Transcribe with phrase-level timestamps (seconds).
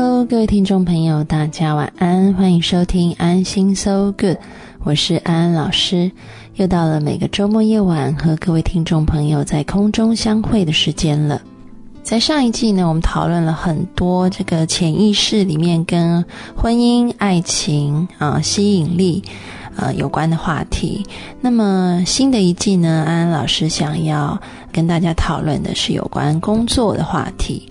[0.00, 4.36] Hello，各位听众朋友，大家晚安，欢迎收听安心 So Good，
[4.84, 6.12] 我是安安老师。
[6.54, 11.42] 又到了每个周末夜晚和各位听众朋友在空中相会的时间了。
[12.04, 16.24] 在上一季呢，我们讨论了很多这个潜意识里面跟
[16.54, 19.24] 婚姻、爱情啊、吸引力。
[19.76, 21.06] 呃，有关的话题。
[21.40, 24.36] 那么新的一季呢，安安老师想要
[24.72, 27.68] 跟大家讨论的是有关工作的话题。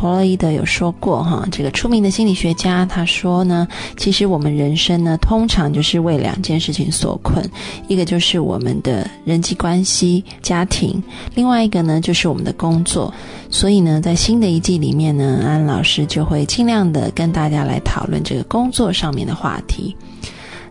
[0.00, 3.68] 弗洛伊德有说过，哈，这个出名的心理学家他说呢，
[3.98, 7.44] 其实我们人生呢，通常就是为两件事情所困，
[7.86, 11.02] 一个就是我们的人际关系、家庭，
[11.34, 13.12] 另外一个呢就是我们的工作。
[13.50, 19.94] 所以呢，在新的一季里面呢，安老师就会尽量的跟大家来讨论这个工作上面的话题。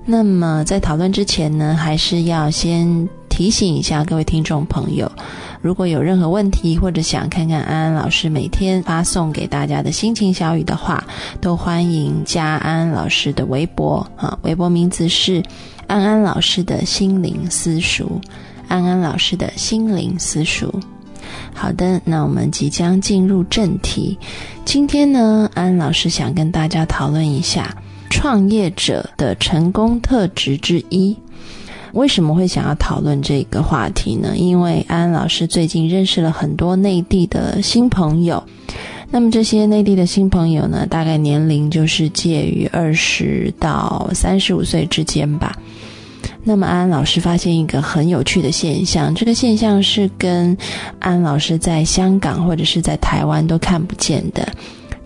[0.06, 3.08] 那么在讨论之前呢，还是要先
[3.40, 5.10] 提醒一下各位听众朋友，
[5.62, 11.02] 如果有任何问题或者想看看安安老师每天发送给大家的心情小语的话，
[11.40, 15.42] 都欢迎加安安老师的微博啊，微博名字是
[15.88, 18.20] 安安老师的心灵私塾，
[18.68, 20.70] 安安老师的心灵私塾。
[21.54, 24.20] 好的，那我们即将进入正题，
[24.66, 27.74] 今天呢，安安老师想跟大家讨论一下。
[28.10, 31.16] 创业者的成功特质之一，
[31.94, 34.36] 为什么会想要讨论这个话题呢？
[34.36, 38.44] 因为安安老师最近认识了很多内地的新朋友，
[39.12, 45.56] 那么这些内地的新朋友呢，大概年龄就是介于二十到三十五岁之间吧。
[46.44, 50.56] 那么安安老师发现一个很有趣的现象，这个现象是跟
[51.00, 54.48] 安老师在香港或者是在台湾都看不见的。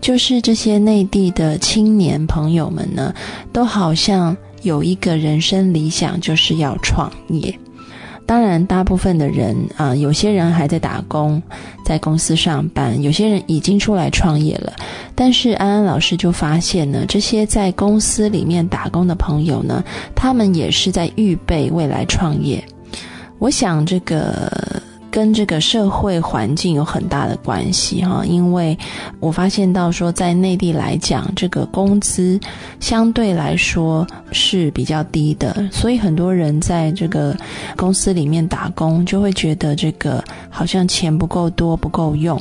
[0.00, 3.12] 就是这些内地的青年朋友们呢，
[3.52, 7.56] 都好像有一个人生理想，就是要创业。
[8.26, 11.40] 当然，大部分的人啊，有些人还在打工，
[11.84, 14.72] 在公司上班；有些人已经出来创业了。
[15.14, 22.64] 但是安安老师就发现呢，这些在公司里面打工的朋友呢，他们也是在预备未来创业。
[23.38, 24.82] 我想这个。
[25.14, 28.76] 跟这个社会环境有很大的关系哈，因为
[29.20, 32.36] 我发现到说，在内地来讲，这个工资
[32.80, 37.32] 相对来说是比较低的，所以很多人在这个
[37.76, 40.20] 公司里面打工，就会觉得这个
[40.50, 42.36] 好像钱不够多，不够用。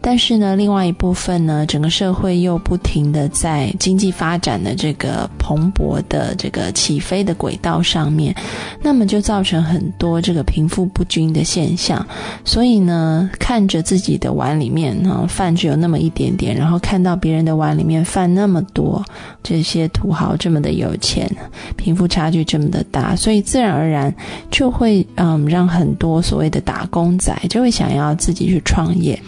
[0.00, 8.34] 但是呢，另外一部分呢，整个社会又不停的在经济发展的这个蓬勃的这个起飞的轨道上面，
[8.82, 12.04] 那么就造成很多这个贫富不均的现象。
[12.44, 19.04] 所以呢，看着自己的碗里面啊饭只有那么一点点，然后看到别人的碗里面饭那么多，
[19.42, 21.30] 这些土豪这么的有钱，
[21.76, 24.14] 贫富差距这么的大，所以自然而然
[24.50, 29.20] 就会嗯让很多所谓的打工仔就会想要自己去创业。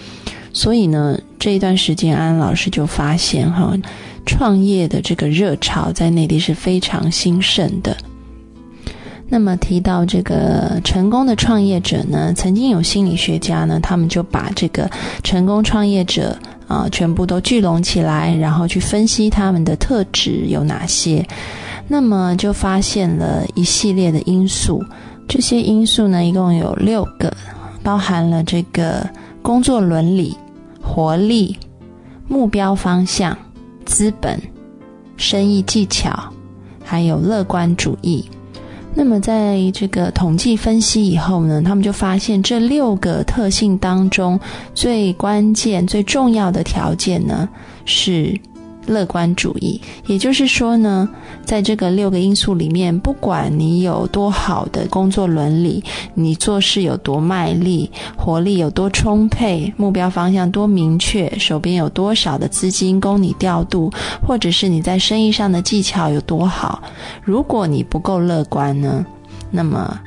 [0.53, 3.73] 所以呢，这一段时间，安老师就发现哈，
[4.27, 7.97] 创业的这个热潮在内地是非常兴盛的。
[9.29, 14.91] 那么提到这个成功的创业者呢，曾经有心理学家呢，他们就把这个
[15.23, 21.25] 成功创业者啊全部都聚拢起来，然后去分析他们的特质有哪些。
[21.87, 24.85] 那么就发现了一系列的因素，
[25.29, 27.33] 这些因素呢，一共有六个，
[27.85, 29.09] 包含了这个。
[29.43, 30.37] 工作伦理、
[30.83, 31.57] 活力、
[32.29, 33.37] 目标方向、
[33.85, 34.41] 资本、
[35.17, 36.13] 生意技巧，
[36.85, 38.25] 还有乐观主义。
[38.95, 44.39] 那么，在这个统计分析以后呢，他们就发现这六个特性当中
[44.75, 47.49] 最关键、最重要的条件呢
[47.85, 48.39] 是。
[48.87, 51.09] 乐观主义，也就是说呢，
[51.45, 55.83] 在这个六个因素里面，不管你有多好的工作伦理，
[56.15, 63.93] 你做事有多卖力，活力有多充沛，目标方向多明确，手边有多少的资金供你调度，
[64.27, 66.83] 或者是你在生意上的技巧有多好，
[67.23, 69.05] 如果你不够乐观呢，
[69.51, 70.01] 那么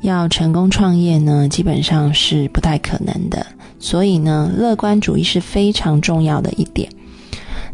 [0.00, 3.44] 要成功创业呢，基本上是不太可能的。
[3.78, 6.88] 所以呢，乐观主义是非常重要的一点。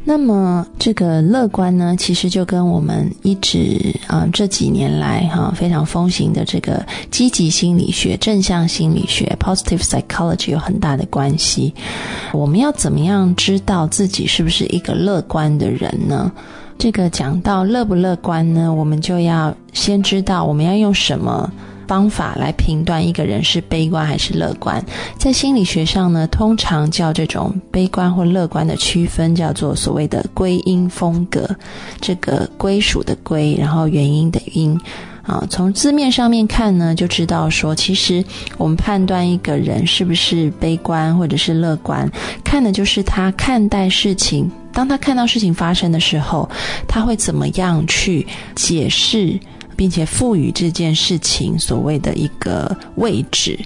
[0.05, 11.75] 那么，这个乐观呢，其实就跟我们一直啊这几年来哈非常风行的这个积极心理学、正向心理学 （positive psychology） 有很大的关系。
[12.33, 16.33] 我们要怎么样知道自己是不是一个乐观的人呢？
[16.79, 21.53] 这个讲到乐不乐观呢，我们就要先知道我们要用什么。
[21.89, 24.85] 方法来评断一个人是悲观还是乐观，
[25.19, 31.49] 在心理学上呢，通常叫这种悲观或乐观的区分叫做所谓的归因风格。
[31.99, 34.79] 这个归属的归，然后原因的因，
[35.23, 38.23] 啊，从字面上面看呢，就知道说，其实
[38.59, 42.07] 我们判断一个人是不是悲观或者是乐观，
[42.45, 44.51] 看的就是他看待事情。
[44.75, 46.49] 当他看到事情发生的时候，
[46.87, 48.25] 他会怎么样去
[48.55, 49.37] 解释，
[49.79, 53.57] 并且赋予这件事情所谓的一个位置？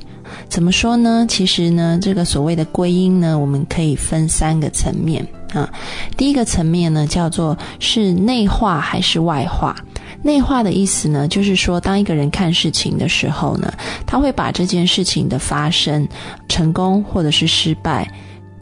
[0.46, 1.24] 怎么说呢？
[1.26, 5.70] 其实呢，这个所谓的归因呢，我们可以分三个层面啊。
[6.14, 9.74] 第一个层面呢，叫做是内化还是外化？
[10.22, 13.72] 内化的意思呢，就是说，当一个人看事情的时候呢，
[14.06, 16.06] 他会把这件事情的发生、
[16.46, 18.06] 成功或者是失败，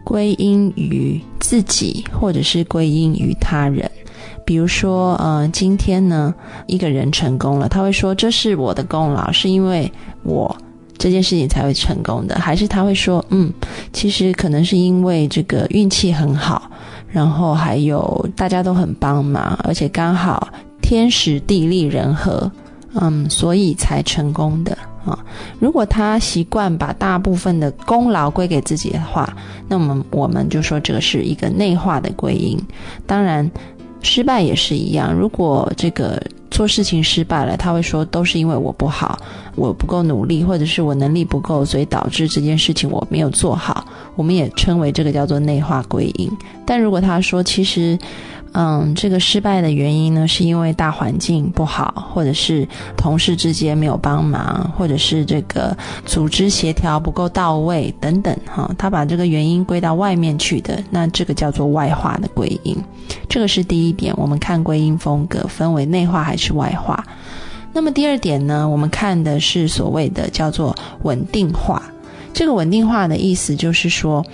[0.04, 3.90] 归因于自己，或者是归因于他人。
[4.50, 6.34] 比如说，呃，今天呢，
[6.66, 9.88] 一个人成功了，他会说这是我的功劳，是因为
[10.24, 10.56] 我
[10.98, 13.48] 这件事情才会成功的，还是他会说，嗯，
[13.92, 16.68] 其实可能是因为这个运气很好，
[17.06, 20.48] 然后还有大家都很帮忙，而且刚好。
[20.82, 22.50] 天时地利人和，
[22.94, 25.16] 嗯，所以才成功的啊。
[25.60, 29.32] 如果他习惯把大部分的功劳归给自己的话，
[29.68, 32.60] 那么我们就说这个是一个内化的归因。
[33.06, 33.48] 当然，
[34.02, 35.12] 失败也是一样。
[35.12, 36.20] 如果这个
[36.50, 39.18] 做事情失败了，他会说都是因为我不好，
[39.54, 43.86] 我不够努力，或者是我能力不够，所以导致这件事情我没有做好。
[44.16, 46.30] 我们也称为这个叫做内化归因。
[46.66, 47.98] 但如果他说其实。
[48.52, 58.36] 嗯，这个失败的原因呢，是因为大环境不好，或者是同事之间没有帮忙，或者是这个组织协调不够到位等等。
[58.52, 62.76] 哈，他把这个原因归到外面去的，那这个叫做外化的归因。
[63.28, 67.06] 这个是第一点，我们看归因风格分为内化还是是外化。
[67.72, 71.80] 那么第二点呢，我们看的是所谓的叫做稳定化。
[72.32, 74.24] 这个稳定化的意思就是说。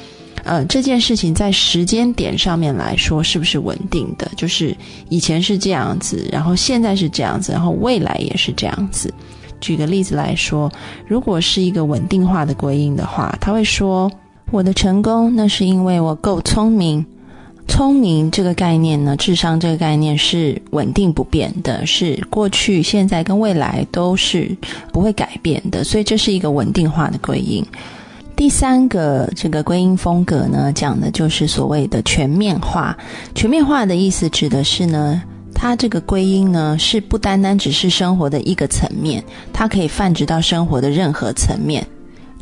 [0.45, 4.31] 呃，这件事情在时间点上面来说是不是稳定的？
[4.37, 4.77] 就是
[5.09, 9.13] 以前是这样子，然后现在是这样子，然后未来也是这样子。
[9.61, 10.71] 举个例子来说，
[11.09, 14.09] 如果是一个稳定化的归因的话，他会说
[14.53, 17.05] ：“我的成功那是因为我够聪明。
[17.69, 24.57] 聪明这个概念呢，智商这个概念是稳定不变的，是过去、现在跟未来都是
[24.93, 27.65] 不会改变的，所以这是一个稳定化的归因。”
[28.37, 32.97] 第三个这个归因风格呢，讲的就是所谓的全面化。
[33.35, 35.23] 全面化的意思指的是呢，
[35.55, 39.25] 它这个归因呢是不单单只是生活的一个层面，
[39.55, 41.87] 它可以泛指到生活的任何层面。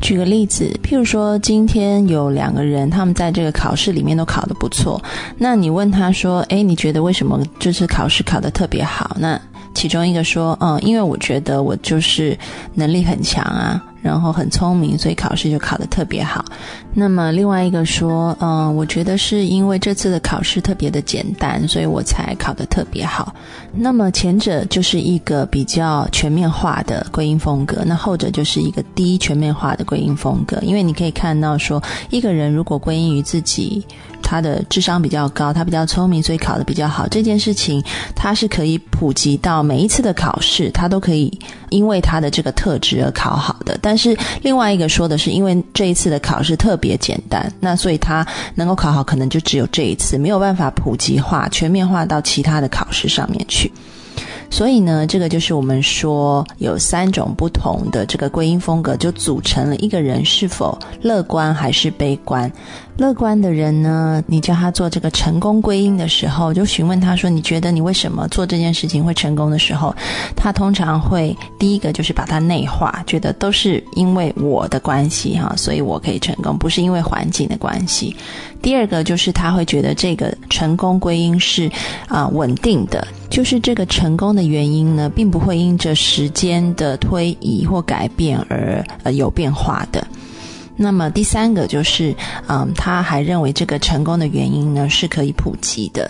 [0.00, 5.02] 举个例子，譬如说今天有两个人，他们在这个考试里面都考得不错，
[5.38, 9.40] 那你问他说：“诶，你觉得为什么这次考试考得特别好？”那
[9.72, 12.38] 其中一个说：“嗯，因为我觉得我就是
[12.74, 16.44] 能力很强啊。”然后很聪明，所以考试就考得特别好。
[16.92, 23.34] 那么另外一个说，嗯，我觉得是因为这次的考试特别的简单，所以我才考得特别好。
[23.72, 30.58] 那么前者就是一个比较全面化的归因风格，那后者就是一个低全面化的归因风格。
[30.60, 33.82] 因为你可以看到说，一个人如果归因于自己。
[34.24, 37.06] 他的智商比较高，他比较聪明，所以考的比较好。
[37.06, 37.80] 这件事情，
[38.16, 41.30] 他是可以普及到每一次的考试，他都可以
[41.68, 43.78] 因为他的这个特质而考好的。
[43.80, 53.70] 但是另外一个说的是，因为这一次的考试特别简单，那所以他能够考好，可能就只有这一次，没有办法普及化、全面化到其他的考试上面去。
[54.54, 62.48] 所以呢，这个就是我们说有三种不同的这个归因风格，就组成了一个人是否乐观还是悲观。
[62.96, 69.92] 乐观的人呢，你叫他做这个成功归因的时候，就询问他说：“你觉得你为什么做这件事情会成功的时候，
[70.36, 78.14] 他通常会第一个就是把它内化，觉得都是因为我的关系哈，所以我可以成功，不是因为环境的关系。
[78.62, 81.68] 第二个就是他会觉得这个成功归因是
[82.06, 90.06] 啊稳定的，就是这个成功的原因呢，并不会因着时间的推移或改变而呃有变化的。”
[90.78, 92.14] 那么第三个就是，
[92.46, 96.08] 嗯，他还认为这个成功的原因呢是可以普及的，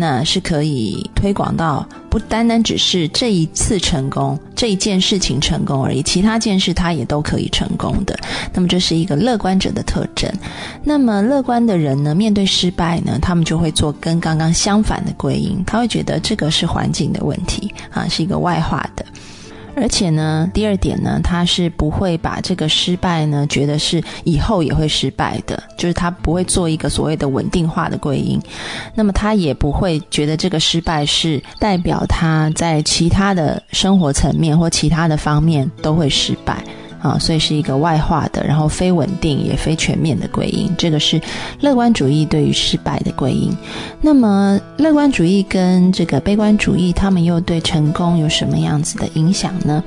[0.00, 8.16] 那是可以推广到不单单只是这一次成功这一件事情成功而已，其他件事他也都可以成功的。
[8.54, 10.32] 那么这是一个乐观者的特征。
[10.84, 19.04] 那么乐观的人呢，面对失败呢，他们就会做跟刚刚相反的归因，他会觉得这个是环境的问题啊，是一个外化的。
[19.80, 28.40] 而且呢，第二点呢，他是不会把这个失败呢，觉得是以后也会失败的，就是他不会做一个所谓的稳定化的归因，
[28.94, 36.62] 那么他也不会觉得这个失败是代表他在其他的生活层面或其他的方面都会失败。
[37.00, 41.20] 啊，所以是一个外化的，然后非稳定也非全面的归因，这个是
[41.60, 43.56] 乐观主义对于失败的归因。
[44.00, 49.82] 那么，乐观主义跟这个悲观主义，他们又对成功有什么样子的影响呢？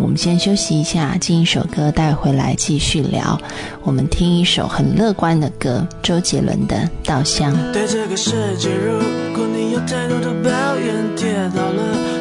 [0.00, 3.38] 我们先休息一下，进一首歌带回来继续聊。
[3.82, 7.54] 我们听一首很乐观的歌，周杰伦的《稻香》。
[7.72, 8.98] 对这个世界，如
[9.36, 12.11] 果你有太多的抱怨，跌倒了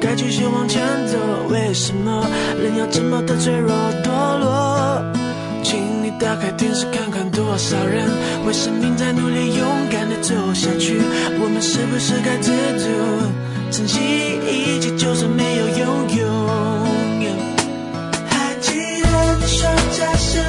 [0.00, 1.18] 该继续往前走。
[1.48, 2.26] 为什么
[2.62, 3.70] 人要这么的脆弱
[4.04, 5.02] 堕落？
[5.62, 8.08] 请你打开电视看看，多少人
[8.46, 11.00] 为生命在努力，勇敢的走下去。
[11.40, 12.88] 我们是不是该知足，
[13.70, 13.98] 珍惜
[14.46, 16.26] 一切，就算没有拥有？
[18.30, 20.40] 还记得你说家是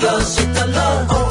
[0.00, 1.29] 唱着歌，睡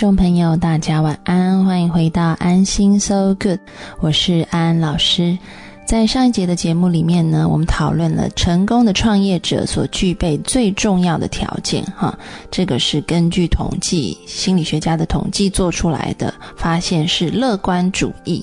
[0.00, 3.58] 众朋友，大家晚安，欢迎回到安心 So Good，
[3.98, 5.36] 我是安安老师。
[5.84, 12.18] 在上一节的节目里面呢，我们讨论了成功的创业者所具备最重要的条件，哈，
[12.50, 18.42] 这个是根据统计心理学家的统计做出来的，发现是乐观主义。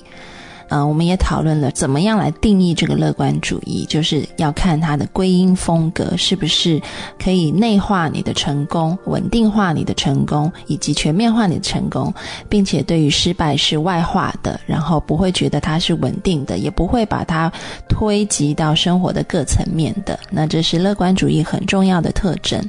[0.70, 6.82] 呃，我们也讨论了怎么样来定义这个乐观主义，就是要看它的归因风格是不是
[7.18, 12.14] 可以内化你的成功、稳定化你的成功以及全面化你的成功，
[12.50, 17.52] 并且对于失败是外化的，然后不会觉得它是稳定的，也不会把它
[17.88, 20.20] 推及到生活的各层面的。
[20.30, 22.62] 那这是乐观主义很重要的特征。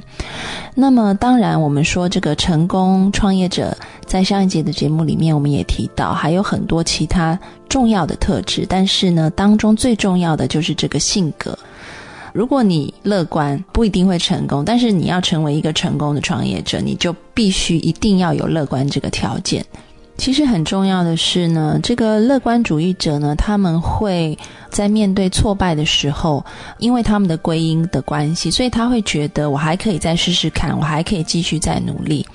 [0.73, 3.75] 那么，当然我们说这个成功创业者，
[4.05, 7.37] 在上一节的节目里面，我们也提到还有很多其他
[7.69, 11.57] 重要的特质，但是呢，当中最重要的就是这个性格。
[12.33, 19.65] 如果你乐观，不一定会成功，但是你要成为一个成功的创业者，你就必须一定要有乐观这个条件。
[20.17, 24.37] 其实很重要的是呢，这个乐观主义者呢，他们会
[24.69, 26.45] 在面对挫败的时候，
[26.77, 32.27] 因为他们的归因的关系，所以他会觉得我还可以再试试看，我还可以继续再努力。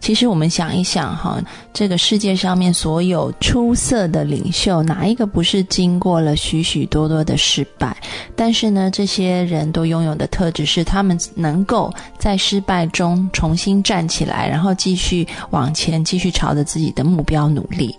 [0.00, 1.40] 其实我们想一想哈，
[1.72, 7.96] 这个世界上面所有出色的领袖，哪一个不是经过了许许多多的失败？
[8.34, 17.94] 但是呢，这些人都拥有的特质是，他们能够在失败中重新站起来，然后继续往前，继续朝着自己的目标努力。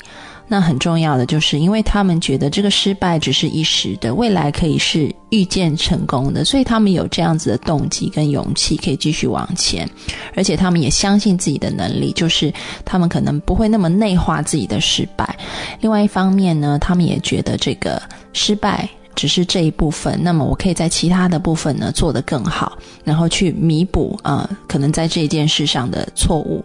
[0.51, 9.87] 那很重要的就是，因为他们觉得这个失败只是一时的，未来可以是预见成功的，所以他们有这样子的动机跟勇气，可以继续往前。
[10.35, 12.51] 而且他们也相信自己的能力，就是
[12.83, 15.37] 他们可能不会那么内化自己的失败。
[15.79, 18.01] 另外一方面呢，他们也觉得这个
[18.33, 18.89] 失败。
[19.19, 26.63] 只是这一部分，那么我可以在其他的部分呢做得更好，然后去弥补啊，可能在这件事上的错误。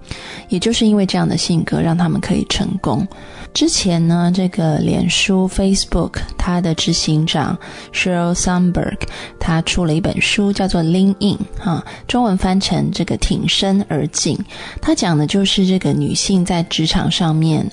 [0.51, 3.05] 也就是因为这样的性格，让他们可以成功。
[3.53, 7.59] 之前呢，这个脸书 Facebook 它的执行长
[7.93, 8.99] Sheryl Sandberg
[9.41, 14.39] 他出了一本书，叫做《Lean In》哈，中文翻成这个挺身而进。
[14.81, 17.69] 他讲的就是这个女性在职场上面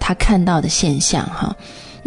[0.00, 1.54] 她看到的现象哈。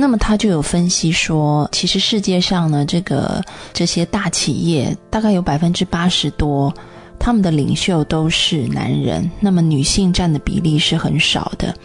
[0.01, 6.74] 那么他就有分析说，其实世界上呢，这个这些大企业大概有百分之八十多，
[7.20, 11.75] 他们的领袖都是男人，那么女性占的比例是很少的。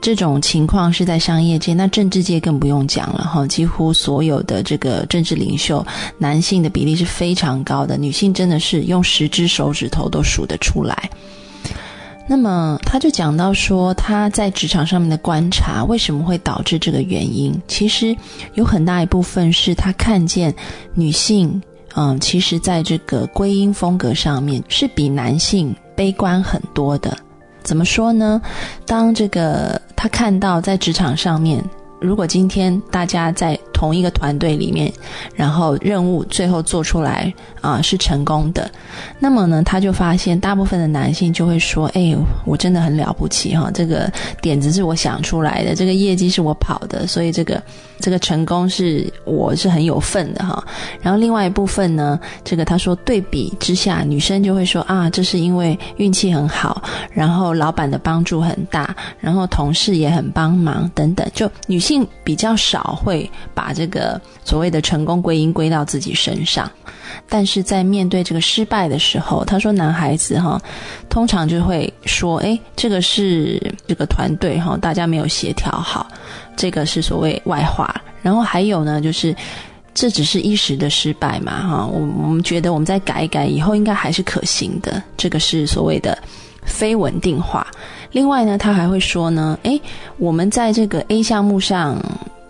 [0.00, 5.86] 这种情况是在商业界，那政治界更不用讲了哈，几乎所有的这个政治领袖，
[6.18, 11.08] 男性的比例是非常高的，女性真的是用十只手指头都数得出来。
[12.30, 17.60] 那么他就讲到说，他在职场上面的观察为什么会导致这个原因？
[17.66, 18.16] 其实
[18.54, 20.54] 有很大一部分是他看见
[20.94, 21.60] 女性，
[21.96, 27.18] 嗯，其实在这个归因风格上面是比男性悲观很多的。
[27.64, 28.40] 怎么说呢？
[28.86, 31.60] 当这个他看到在职场上面。
[32.00, 34.92] 如果今天大家在同一个团队里面，
[35.34, 37.32] 然后任务最后做出来
[37.62, 38.70] 啊是成功的，
[39.18, 47.62] 那么呢，他就发现大部分的男性就会说：“哎，我真的很了不起哈，这个点子是我想出来的，这个业绩是我跑的，所以这个
[48.00, 50.62] 这个成功是我是很有份的哈。”
[51.00, 61.90] 然后另外一部分呢，这个他说对比之下，女生就会说：“啊，这是因为运气很好，然后老板的帮助很大，然后同事也很帮忙等等。”就女性。
[61.90, 66.68] 性比较少会把把这个所谓的成功归因归到自己身上，
[67.28, 70.60] 但是在面对这个失败的时候，他说男孩子哈，
[71.08, 76.08] 通常就会说，哎，这个是这个团队哈，大家没有协调好，
[76.56, 77.94] 这个是所谓外化。
[78.22, 79.32] 然后还有呢，就是
[79.94, 86.18] 这只是一时的失败嘛哈，我我们觉得我们再改一改，以后应该还是可行的，这个是所谓的
[86.64, 87.64] 非稳定化。
[88.12, 89.80] 另外呢，他还会说呢，诶，
[90.18, 91.96] 我们在这个 A 项目上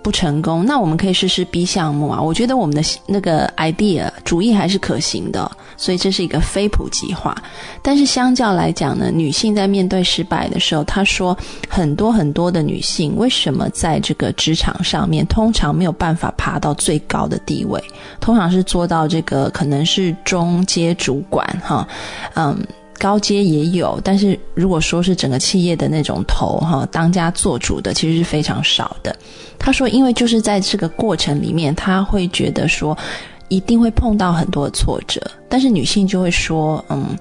[0.02, 2.20] 不成功，那我们可以试试 B 项目啊。
[2.20, 7.36] 我觉得我们的那个 idea 主意还是可行的，所以这是一个非普及化。
[7.82, 11.36] 但是相较来讲呢，女性在面对失败的时候，她说
[11.68, 17.82] 很多很多的女性为什么在这个职场上面通常没有办法爬到最高的地位，
[18.20, 21.86] 通常是做到这个可能是中阶主管哈，
[22.34, 22.56] 嗯。
[23.00, 29.16] 高阶也有，但是如果说是整个企业的那种头哈，当家做主的，其实是非常少的。
[29.58, 32.96] 他说，因为就是在这个过程里面，他会觉得说
[33.48, 37.16] 一定会碰到很多挫折，但是女性就会说，嗯，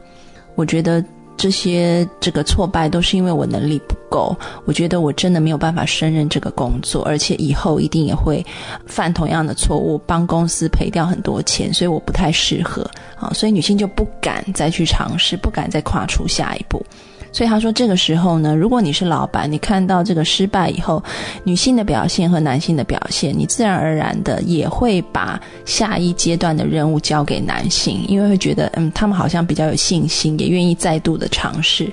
[0.56, 1.02] 我觉得。
[1.39, 8.45] 这些这个挫败都是因为我能力不够，我觉得我真的没有办法胜任这个工作，而且以后一定也会
[8.86, 16.86] 犯同样的错误，帮公司赔掉很多钱，所以我不太适合啊，所以女性就不敢再去尝试，不敢再跨出下一步。
[17.32, 21.02] 所以他说，这个时候呢，如果你是老板，你看到这个失败以后，
[21.44, 31.92] 女性的表现和男性的表现，你自然而然的也会把下一阶段的任务交给男性，因为会觉得，嗯，他们好像比较有信心，也愿意再度的尝试。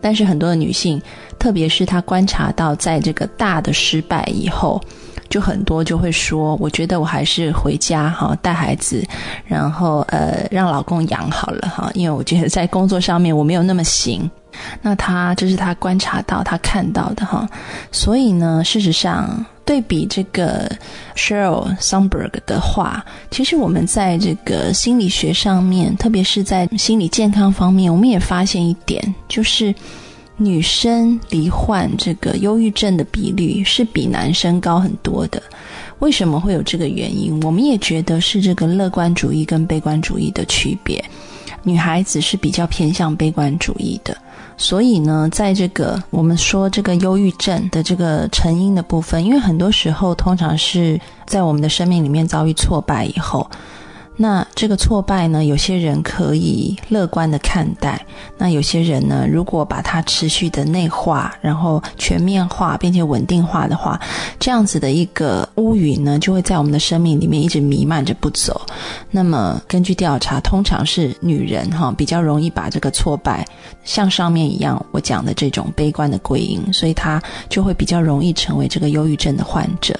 [0.00, 1.02] 但是很多的女性，
[1.38, 4.80] 特别是她观察到，在这个大的失败以后。
[5.28, 9.06] 就很多就会说，我觉得我还是回家哈带孩子，
[9.44, 14.30] 然后呃让老公养好了哈，因为我觉得在工作上面我没有那么行。
[14.82, 17.48] 那他这是他观察到他看到的哈，
[17.92, 20.68] 所以呢，事实上对比这个
[21.14, 29.74] Sheryl Sandberg 的话，其实我们在这个心理学上面，特别是在心理健康方面，我们也发现一点就是。
[30.40, 35.42] 女生罹患这个忧郁症的比率是比男生高很多的，
[35.98, 37.42] 为什么会有这个原因？
[37.42, 41.04] 我们也觉得是这个乐观主义跟悲观主义的区别。
[41.64, 44.16] 女孩子是比较偏向悲观主义的，
[44.56, 53.50] 所以呢，在这个我们说这个忧郁症的这个成因的部分，因为很多时候通常是在我们的生命里面遭遇挫败以后。
[54.20, 58.04] 那这个挫败呢，有些人可以乐观的看待，
[58.36, 63.98] 那有些人呢，如果把它持续的内化，然后全面化并且稳定化的话，
[64.40, 68.60] 这样子的一个乌云呢，就会在我们的生命里面一直弥漫着不走。
[69.08, 73.46] 那么根据调查，通常是女人哈比较容易把这个挫败
[73.84, 79.96] 像上面一样我讲的这种悲观的归因，所以她就会比较容易成为这个忧郁症的患者。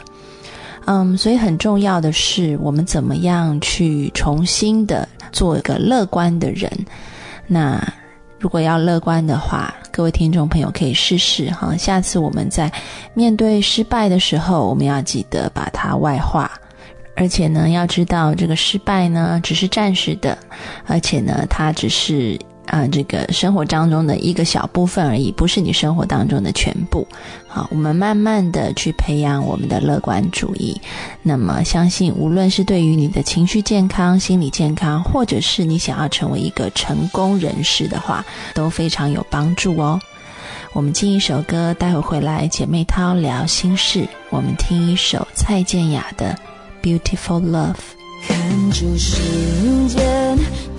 [0.90, 6.72] 嗯，所以很重要的是，我们怎么样去重新的做一个乐观的人。
[7.46, 7.78] 那
[8.40, 11.76] 如果要乐观的话，各位听众朋友可以试试哈。
[11.76, 12.72] 下次我们在
[13.12, 16.50] 面对失败的时候，我们要记得把它外化，
[17.14, 20.38] 而且呢，要知道这个失败呢只是暂时的，
[20.86, 22.38] 而且呢，它只是。
[22.68, 27.06] 啊，这个生活当中的一个小部分而已，不是你生活当中的全部。
[27.46, 30.78] 好，我们慢慢的去培养我们的乐观主义。
[31.22, 39.98] 那么，相信无论是对于你的情绪健康、心理健康，或者是你想要成为一个成功人士的话，都非常有帮助哦。
[40.74, 44.06] 我们进一首歌，待会回来，姐妹淘聊心事。
[44.28, 46.38] 我们听一首蔡健雅的
[47.00, 47.72] 《Beautiful Love》。
[48.26, 49.16] 看住时
[49.88, 50.36] 间，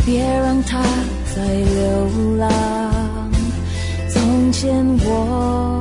[0.09, 0.81] 别让它
[1.35, 2.49] 再流浪。
[4.09, 5.79] 从前我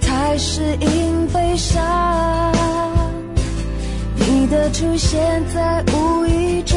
[0.00, 2.52] 太适应悲伤，
[4.16, 5.20] 你的出现
[5.54, 6.76] 在无意中，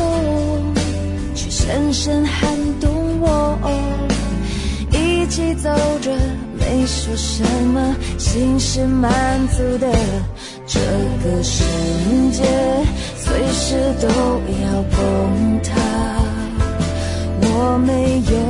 [1.33, 3.57] 却深深撼动我。
[4.91, 5.69] 一起走
[6.01, 6.11] 着，
[6.59, 9.09] 没说什么，心是满
[9.47, 9.91] 足的。
[10.67, 10.79] 这
[11.23, 11.63] 个世
[12.31, 12.43] 界
[13.17, 15.73] 随时都要崩塌，
[17.61, 18.48] 我没有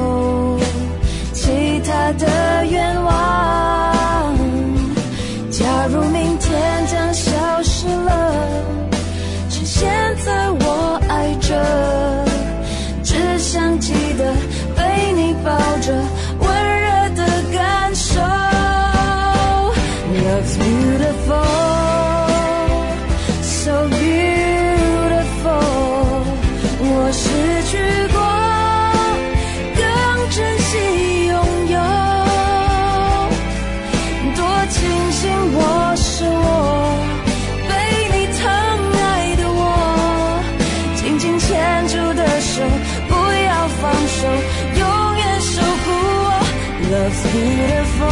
[46.89, 48.09] beautiful，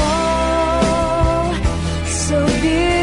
[2.06, 2.97] 我是。